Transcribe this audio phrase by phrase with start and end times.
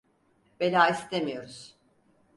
[0.59, 1.77] Bela istemiyoruz.